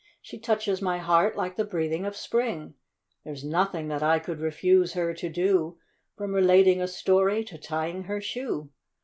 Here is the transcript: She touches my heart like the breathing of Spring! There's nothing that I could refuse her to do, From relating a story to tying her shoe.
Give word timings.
She 0.19 0.39
touches 0.39 0.81
my 0.81 0.97
heart 0.97 1.35
like 1.37 1.57
the 1.57 1.63
breathing 1.63 2.07
of 2.07 2.15
Spring! 2.15 2.73
There's 3.23 3.43
nothing 3.43 3.87
that 3.89 4.01
I 4.01 4.17
could 4.17 4.39
refuse 4.39 4.93
her 4.93 5.13
to 5.13 5.29
do, 5.29 5.77
From 6.17 6.33
relating 6.33 6.81
a 6.81 6.87
story 6.87 7.43
to 7.43 7.59
tying 7.59 8.05
her 8.05 8.19
shoe. 8.19 8.71